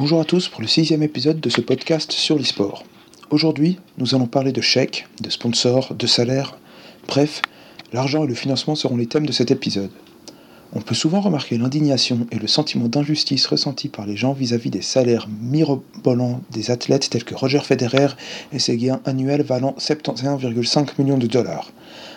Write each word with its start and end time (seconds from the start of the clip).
Bonjour 0.00 0.20
à 0.20 0.24
tous 0.24 0.46
pour 0.46 0.60
le 0.60 0.68
sixième 0.68 1.02
épisode 1.02 1.40
de 1.40 1.50
ce 1.50 1.60
podcast 1.60 2.12
sur 2.12 2.38
l'e-sport. 2.38 2.84
Aujourd'hui, 3.30 3.80
nous 3.98 4.14
allons 4.14 4.28
parler 4.28 4.52
de 4.52 4.60
chèques, 4.60 5.08
de 5.20 5.28
sponsors, 5.28 5.92
de 5.92 6.06
salaires. 6.06 6.56
Bref, 7.08 7.42
l'argent 7.92 8.22
et 8.22 8.28
le 8.28 8.34
financement 8.36 8.76
seront 8.76 8.96
les 8.96 9.08
thèmes 9.08 9.26
de 9.26 9.32
cet 9.32 9.50
épisode. 9.50 9.90
On 10.72 10.82
peut 10.82 10.94
souvent 10.94 11.20
remarquer 11.20 11.58
l'indignation 11.58 12.28
et 12.30 12.38
le 12.38 12.46
sentiment 12.46 12.86
d'injustice 12.86 13.44
ressenti 13.48 13.88
par 13.88 14.06
les 14.06 14.16
gens 14.16 14.34
vis-à-vis 14.34 14.70
des 14.70 14.82
salaires 14.82 15.26
mirobolants 15.42 16.42
des 16.52 16.70
athlètes 16.70 17.10
tels 17.10 17.24
que 17.24 17.34
Roger 17.34 17.58
Federer 17.58 18.14
et 18.52 18.60
ses 18.60 18.76
gains 18.76 19.00
annuels 19.04 19.42
valant 19.42 19.74
71,5 19.80 20.90
millions 21.00 21.18
de 21.18 21.26
dollars. 21.26 21.72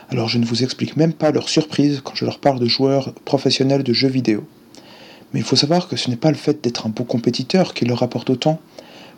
Alors 0.10 0.30
je 0.30 0.38
ne 0.38 0.46
vous 0.46 0.62
explique 0.62 0.98
même 0.98 1.14
pas 1.14 1.32
leur 1.32 1.50
surprise 1.50 2.02
quand 2.04 2.14
je 2.14 2.26
leur 2.26 2.38
parle 2.38 2.60
de 2.60 2.68
joueurs 2.68 3.12
professionnels 3.26 3.82
de 3.82 3.92
jeux 3.92 4.08
vidéo. 4.08 4.46
Mais 5.34 5.40
il 5.40 5.46
faut 5.46 5.56
savoir 5.56 5.88
que 5.88 5.96
ce 5.96 6.10
n'est 6.10 6.18
pas 6.18 6.32
le 6.32 6.38
fait 6.38 6.64
d'être 6.64 6.86
un 6.86 6.90
bon 6.90 7.04
compétiteur 7.04 7.74
qui 7.74 7.86
leur 7.86 8.00
rapporte 8.00 8.30
autant, 8.30 8.60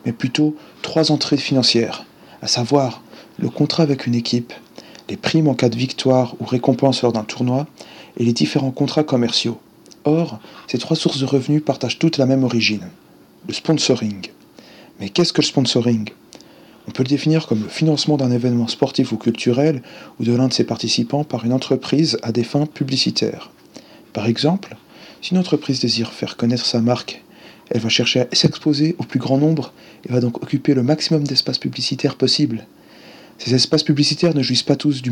mais 0.04 0.12
plutôt 0.12 0.56
trois 0.82 1.10
entrées 1.10 1.36
financières, 1.36 2.04
à 2.42 2.46
savoir 2.46 3.02
le 3.38 3.48
contrat 3.48 3.82
avec 3.82 4.06
une 4.06 4.14
équipe, 4.14 4.52
les 5.08 5.16
primes 5.16 5.48
en 5.48 5.54
cas 5.54 5.68
de 5.68 5.76
victoire 5.76 6.34
ou 6.40 6.44
récompense 6.44 7.02
lors 7.02 7.12
d'un 7.12 7.24
tournoi, 7.24 7.66
et 8.16 8.24
les 8.24 8.32
différents 8.32 8.70
contrats 8.70 9.02
commerciaux. 9.02 9.58
Or, 10.04 10.38
ces 10.68 10.78
trois 10.78 10.96
sources 10.96 11.18
de 11.18 11.24
revenus 11.24 11.64
partagent 11.64 11.98
toutes 11.98 12.18
la 12.18 12.26
même 12.26 12.44
origine, 12.44 12.88
le 13.48 13.54
sponsoring. 13.54 14.28
Mais 15.00 15.08
qu'est-ce 15.08 15.32
que 15.32 15.40
le 15.40 15.46
sponsoring? 15.46 16.10
On 16.86 16.90
peut 16.90 17.02
le 17.02 17.08
définir 17.08 17.46
comme 17.46 17.62
le 17.62 17.68
financement 17.68 18.16
d'un 18.16 18.30
événement 18.30 18.68
sportif 18.68 19.12
ou 19.12 19.16
culturel 19.16 19.82
ou 20.20 20.24
de 20.24 20.34
l'un 20.34 20.48
de 20.48 20.52
ses 20.52 20.64
participants 20.64 21.24
par 21.24 21.44
une 21.44 21.52
entreprise 21.52 22.18
à 22.22 22.30
des 22.30 22.44
fins 22.44 22.66
publicitaires. 22.66 23.50
Par 24.12 24.26
exemple, 24.26 24.76
si 25.24 25.30
une 25.30 25.38
entreprise 25.38 25.80
désire 25.80 26.12
faire 26.12 26.36
connaître 26.36 26.66
sa 26.66 26.82
marque, 26.82 27.22
elle 27.70 27.80
va 27.80 27.88
chercher 27.88 28.20
à 28.20 28.26
s'exposer 28.32 28.94
au 28.98 29.04
plus 29.04 29.18
grand 29.18 29.38
nombre 29.38 29.72
et 30.06 30.12
va 30.12 30.20
donc 30.20 30.42
occuper 30.42 30.74
le 30.74 30.82
maximum 30.82 31.24
d'espace 31.24 31.56
publicitaire 31.56 32.16
possible. 32.16 32.66
Ces 33.38 33.54
espaces 33.54 33.84
publicitaires 33.84 34.34
ne 34.34 34.42
jouissent 34.42 34.62
pas 34.62 34.76
tous 34.76 35.00
du 35.00 35.10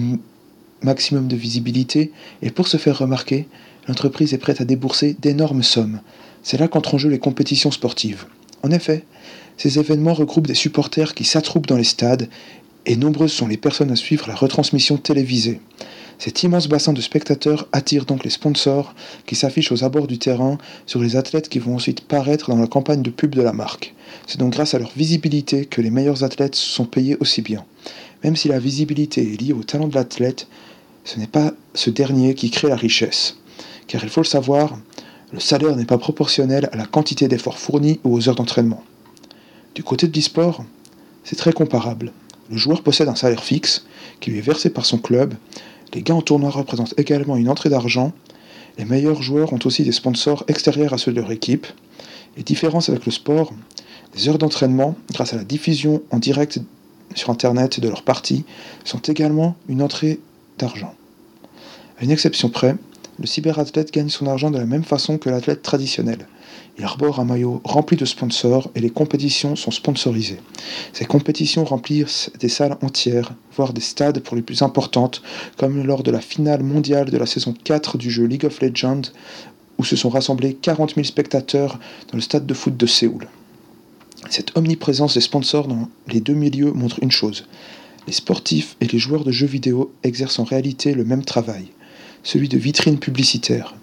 maximum 0.83 1.29
de 1.29 1.37
visibilité 1.37 2.13
et 2.43 2.51
pour 2.51 2.69
se 2.69 2.77
faire 2.77 2.99
remarquer, 2.99 3.49
l'entreprise 3.89 4.35
est 4.35 4.39
prête 4.39 4.61
à 4.61 4.67
débourser 4.67 5.17
d'énormes 5.19 5.63
sommes. 5.63 6.01
C'est 6.43 6.61
là 6.61 6.69
qu'entrent 6.69 6.97
en 6.97 6.99
jeu 6.99 7.09
les 7.09 7.19
compétitions 7.19 7.71
sportives. 7.71 8.27
En 8.63 8.71
effet, 8.71 9.07
ces 9.57 9.79
événements 9.79 10.13
regroupent 10.13 10.47
des 10.47 10.53
supporters 10.53 11.15
qui 11.15 11.25
s'attroupent 11.25 11.69
dans 11.69 11.79
les 11.79 11.85
stades 11.85 12.29
et 12.87 12.97
nombreuses 12.97 13.33
sont 13.33 13.47
les 13.47 13.57
personnes 13.57 13.91
à 13.91 13.97
suivre 13.97 14.29
la 14.29 14.35
retransmission 14.35 14.97
télévisée. 14.97 15.61
Cet 16.19 16.43
immense 16.45 16.69
bassin 16.69 16.93
de 16.93 17.01
spectateurs 17.01 17.67
attire 17.73 18.05
donc 18.05 18.23
les 18.23 18.31
sponsors 18.31 18.95
qui 19.27 19.35
s'affichent 19.35 19.73
aux 19.73 19.83
abords 19.83 20.07
du 20.07 20.19
terrain 20.19 20.59
sur 20.87 21.01
les 21.01 21.17
athlètes 21.17 21.49
qui 21.49 21.59
vont 21.59 21.75
ensuite 21.75 22.03
paraître 22.03 22.51
dans 22.51 22.61
la 22.61 22.69
campagne 22.69 23.03
de 23.03 23.11
pub 23.11 23.35
de 23.35 23.43
la 23.43 23.53
marque. 23.53 23.95
C'est 24.27 24.39
donc 24.39 24.53
grâce 24.53 24.75
à 24.75 24.79
leur 24.79 24.93
visibilité 24.97 25.65
que 25.67 25.81
les 25.81 25.91
meilleurs 25.91 26.23
athlètes 26.23 26.55
sont 26.55 26.85
payés 26.85 27.17
aussi 27.19 27.43
bien. 27.43 27.65
Même 28.23 28.37
si 28.37 28.49
la 28.49 28.61
visibilité 28.61 29.33
est 29.33 29.41
liée 29.41 29.53
au 29.53 29.65
talent 29.65 29.89
de 29.89 29.95
l'athlète, 29.95 30.47
ce 31.05 31.19
n'est 31.19 31.27
pas 31.27 31.53
ce 31.75 31.91
dernier 31.91 32.35
qui 32.35 32.51
crée 32.51 32.69
la 32.69 32.77
richesse. 32.77 33.39
Car 33.89 34.05
il 34.05 34.11
faut 34.11 34.21
le 34.21 34.27
savoir, 34.27 34.79
le 35.33 35.41
salaire 35.41 35.75
n'est 35.75 35.85
pas 35.85 35.99
proportionnel 35.99 36.69
à 36.73 36.77
la 36.77 36.87
quantité 36.87 37.27
d'efforts 37.27 37.59
fournis 37.59 37.99
ou 38.05 38.15
aux 38.15 38.29
heures 38.29 38.37
d'entraînement. 38.37 38.85
Du 39.75 39.83
côté 39.83 40.07
de 40.07 40.17
l'e-sport, 40.17 40.65
c'est 41.25 41.37
très 41.37 41.53
comparable. 41.53 42.13
Le 42.53 42.59
joueur 42.59 42.83
possède 42.83 43.09
un 43.09 43.17
salaire 43.17 43.43
fixe 43.43 43.85
qui 44.21 44.31
lui 44.31 44.39
est 44.39 44.43
versé 44.43 44.71
par 44.71 44.87
son 44.87 44.99
club 44.99 45.35
les 45.95 46.03
gains 46.03 46.15
en 46.15 46.23
tournoi 46.23 46.51
représentent 46.51 46.95
également 46.97 47.37
une 47.37 47.51
entrée 47.51 47.69
d'argent. 47.69 48.13
Les 48.79 48.85
meilleurs 48.85 49.23
joueurs 49.23 49.53
ont 49.53 49.59
aussi 49.65 49.83
des 49.83 49.93
sponsors 49.93 50.45
extérieurs 50.49 50.95
à 50.95 50.99
ceux 50.99 51.13
de 51.13 51.21
leur 51.21 51.31
équipe. 51.31 51.67
Les 52.37 52.43
différences 52.43 52.89
avec 52.89 53.05
le 53.05 53.13
sport, 53.13 53.53
les 54.15 54.29
heures 54.29 54.39
d'entraînement, 54.39 54.97
grâce 55.13 55.35
à 55.35 55.37
la 55.37 55.45
diffusion 55.45 56.03
en 56.11 56.19
direct 56.19 56.61
sur 57.15 57.29
Internet 57.29 57.79
de 57.79 57.89
leurs 57.89 58.05
parties, 58.05 58.45
sont 58.85 59.01
également 59.01 59.55
une 59.69 59.83
entrée 59.83 60.21
d'argent. 60.59 60.95
À 61.99 62.05
une 62.05 62.11
exception 62.11 62.49
près, 62.49 62.77
le 63.19 63.27
cyberathlète 63.27 63.93
gagne 63.93 64.09
son 64.09 64.27
argent 64.27 64.51
de 64.51 64.59
la 64.59 64.65
même 64.65 64.85
façon 64.85 65.19
que 65.19 65.29
l'athlète 65.29 65.61
traditionnel. 65.61 66.27
Il 66.79 66.85
arbore 66.85 67.21
un 67.21 67.25
maillot 67.25 67.61
rempli 67.65 67.97
de 67.97 68.05
sponsors 68.05 68.71
et 68.75 68.81
les 68.81 68.91
compétitions 68.91 69.57
sont 69.57 69.71
sponsorisées. 69.71 70.41
Ces 70.93 71.05
compétitions 71.05 71.65
remplissent 71.65 72.31
des 72.41 72.49
salles 72.49 72.79
entières, 72.83 73.35
voire 73.57 73.73
des 73.73 73.83
stades 73.83 74.21
pour 74.21 74.37
les 74.37 74.43
plus 74.43 74.63
importantes, 74.63 75.23
comme 75.59 75.85
lors 75.85 76.03
de 76.03 76.11
la 76.11 76.21
finale 76.21 76.63
mondiale 76.63 77.11
de 77.11 77.19
la 77.19 77.27
saison 77.27 77.55
4 77.65 77.99
du 77.99 78.11
jeu 78.11 78.25
League 78.25 78.47
of 78.47 78.61
Legends, 78.61 79.13
où 79.79 79.85
se 79.85 79.97
sont 79.97 80.09
rassemblés 80.09 80.55
40 80.55 80.95
000 80.95 81.05
spectateurs 81.05 81.79
dans 82.11 82.17
le 82.17 82.23
stade 82.23 82.47
de 82.47 82.55
foot 82.55 82.77
de 82.77 82.87
Séoul. 82.87 83.29
Cette 84.31 84.57
omniprésence 84.57 85.15
des 85.15 85.21
sponsors 85.21 85.69
dans 85.69 85.89
les 86.09 86.21
deux 86.21 86.35
milieux 86.35 86.73
montre 86.73 87.03
une 87.03 87.11
chose. 87.11 87.47
Les 88.07 88.13
sportifs 88.13 88.77
et 88.81 88.87
les 88.87 88.99
joueurs 88.99 89.25
de 89.25 89.33
jeux 89.33 89.47
vidéo 89.47 89.93
exercent 90.03 90.39
en 90.39 90.45
réalité 90.45 90.95
le 90.95 91.05
même 91.05 91.25
travail, 91.25 91.69
celui 92.23 92.49
de 92.49 92.59
vitrine 92.59 92.99
publicitaire. 92.99 93.75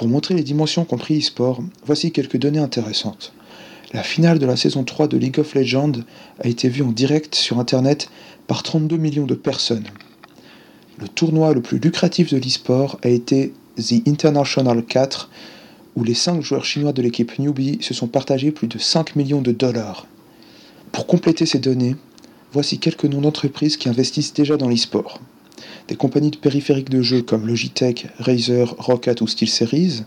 Pour 0.00 0.08
montrer 0.08 0.32
les 0.32 0.42
dimensions 0.42 0.86
compris 0.86 1.18
e-sport, 1.18 1.62
voici 1.84 2.10
quelques 2.10 2.38
données 2.38 2.58
intéressantes. 2.58 3.34
La 3.92 4.02
finale 4.02 4.38
de 4.38 4.46
la 4.46 4.56
saison 4.56 4.82
3 4.82 5.08
de 5.08 5.18
League 5.18 5.38
of 5.38 5.54
Legends 5.54 5.92
a 6.42 6.48
été 6.48 6.70
vue 6.70 6.82
en 6.82 6.90
direct 6.90 7.34
sur 7.34 7.58
Internet 7.58 8.08
par 8.46 8.62
32 8.62 8.96
millions 8.96 9.26
de 9.26 9.34
personnes. 9.34 9.84
Le 10.98 11.06
tournoi 11.06 11.52
le 11.52 11.60
plus 11.60 11.78
lucratif 11.78 12.32
de 12.32 12.38
l'e-sport 12.38 12.98
a 13.02 13.10
été 13.10 13.52
The 13.76 14.08
International 14.08 14.82
4, 14.82 15.28
où 15.96 16.02
les 16.02 16.14
5 16.14 16.40
joueurs 16.40 16.64
chinois 16.64 16.94
de 16.94 17.02
l'équipe 17.02 17.38
Newbie 17.38 17.76
se 17.82 17.92
sont 17.92 18.08
partagés 18.08 18.52
plus 18.52 18.68
de 18.68 18.78
5 18.78 19.16
millions 19.16 19.42
de 19.42 19.52
dollars. 19.52 20.06
Pour 20.92 21.06
compléter 21.06 21.44
ces 21.44 21.58
données, 21.58 21.94
voici 22.54 22.78
quelques 22.78 23.04
noms 23.04 23.20
d'entreprises 23.20 23.76
qui 23.76 23.90
investissent 23.90 24.32
déjà 24.32 24.56
dans 24.56 24.70
l'e-sport 24.70 25.20
des 25.88 25.96
compagnies 25.96 26.30
de 26.30 26.36
périphériques 26.36 26.90
de 26.90 27.02
jeux 27.02 27.22
comme 27.22 27.46
Logitech, 27.46 28.08
Razer, 28.18 28.74
Rocket 28.78 29.20
ou 29.20 29.26
SteelSeries, 29.26 30.02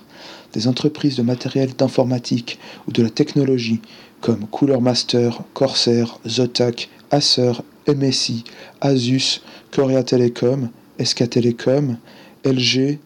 des 0.53 0.67
entreprises 0.67 1.15
de 1.15 1.23
matériel 1.23 1.73
d'informatique 1.75 2.59
ou 2.87 2.91
de 2.91 3.03
la 3.03 3.09
technologie 3.09 3.81
comme 4.21 4.47
Cooler 4.47 4.79
Master, 4.79 5.41
Corsair, 5.53 6.19
Zotac, 6.27 6.89
Acer, 7.11 7.61
MSI, 7.87 8.43
Asus, 8.81 9.41
Korea 9.71 10.03
Telecom, 10.03 10.69
SK 11.03 11.29
Telecom, 11.29 11.97
LG, 12.45 12.99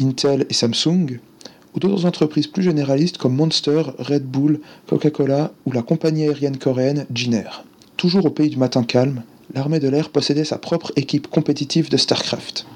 Intel 0.00 0.46
et 0.48 0.54
Samsung, 0.54 1.18
ou 1.74 1.80
d'autres 1.80 2.06
entreprises 2.06 2.46
plus 2.46 2.62
généralistes 2.62 3.18
comme 3.18 3.34
Monster, 3.34 3.82
Red 3.98 4.24
Bull, 4.24 4.60
Coca-Cola 4.86 5.52
ou 5.66 5.72
la 5.72 5.82
compagnie 5.82 6.24
aérienne 6.24 6.56
coréenne 6.56 7.06
Jiner. 7.14 7.48
Toujours 7.96 8.24
au 8.24 8.30
pays 8.30 8.48
du 8.48 8.56
matin 8.56 8.82
calme, 8.82 9.22
l'armée 9.54 9.80
de 9.80 9.88
l'air 9.88 10.10
possédait 10.10 10.44
sa 10.44 10.58
propre 10.58 10.92
équipe 10.96 11.28
compétitive 11.28 11.90
de 11.90 11.96
StarCraft. 11.96 12.66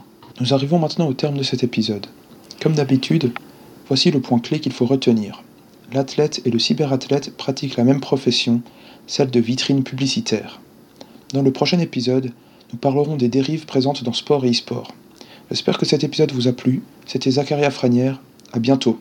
Nous 0.41 0.55
arrivons 0.55 0.79
maintenant 0.79 1.09
au 1.09 1.15
terme 1.15 1.37
de 1.37 1.43
cet 1.43 1.63
épisode. 1.65 2.07
Comme 2.63 2.75
d'habitude, 2.75 3.33
voici 3.89 4.11
le 4.11 4.21
point 4.21 4.39
clé 4.39 4.61
qu'il 4.61 4.73
faut 4.73 4.87
retenir. 4.87 5.43
L'athlète 5.93 6.41
et 6.45 6.51
le 6.51 6.59
cyberathlète 6.59 7.37
pratiquent 7.37 7.77
la 7.77 7.85
même 7.85 8.01
profession, 8.01 8.63
celle 9.07 9.31
de 9.31 9.41
vitrine 9.41 9.83
publicitaire. 9.83 10.61
Dans 11.33 11.43
le 11.43 11.53
prochain 11.53 11.79
épisode, 11.79 12.33
nous 12.73 12.79
parlerons 12.79 13.17
des 13.17 13.29
dérives 13.29 13.67
présentes 13.67 14.05
dans 14.05 14.13
sport 14.13 14.45
et 14.45 14.51
e-sport. 14.51 14.95
J'espère 15.51 15.79
que 15.79 15.87
cet 15.87 16.05
épisode 16.05 16.33
vous 16.33 16.47
a 16.47 16.53
plu. 16.53 16.83
C'était 17.07 17.33
Zacharia 17.33 17.71
Franière. 17.71 18.21
À 18.53 18.61
bientôt. 18.61 19.01